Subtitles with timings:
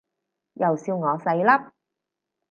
[0.55, 1.71] 又笑我細粒